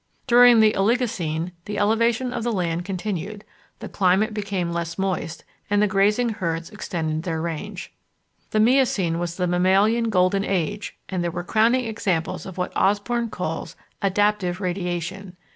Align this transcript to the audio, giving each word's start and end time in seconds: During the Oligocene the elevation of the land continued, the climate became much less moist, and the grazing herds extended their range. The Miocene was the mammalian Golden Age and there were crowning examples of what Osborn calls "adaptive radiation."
During 0.25 0.61
the 0.61 0.73
Oligocene 0.73 1.51
the 1.65 1.77
elevation 1.77 2.33
of 2.33 2.43
the 2.43 2.51
land 2.51 2.83
continued, 2.83 3.45
the 3.77 3.87
climate 3.87 4.33
became 4.33 4.69
much 4.69 4.73
less 4.73 4.97
moist, 4.97 5.45
and 5.69 5.79
the 5.79 5.85
grazing 5.87 6.29
herds 6.29 6.71
extended 6.71 7.21
their 7.21 7.39
range. 7.39 7.93
The 8.49 8.59
Miocene 8.59 9.19
was 9.19 9.35
the 9.37 9.45
mammalian 9.45 10.09
Golden 10.09 10.43
Age 10.43 10.97
and 11.07 11.23
there 11.23 11.29
were 11.29 11.43
crowning 11.43 11.85
examples 11.85 12.47
of 12.47 12.57
what 12.57 12.75
Osborn 12.75 13.29
calls 13.29 13.75
"adaptive 14.01 14.59
radiation." 14.59 15.37